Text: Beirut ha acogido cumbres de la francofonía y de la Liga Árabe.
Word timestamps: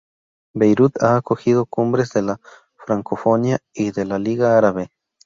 Beirut 0.55 0.93
ha 1.03 1.15
acogido 1.15 1.67
cumbres 1.67 2.11
de 2.11 2.23
la 2.23 2.39
francofonía 2.75 3.59
y 3.71 3.91
de 3.91 4.05
la 4.05 4.17
Liga 4.17 4.57
Árabe. 4.57 4.89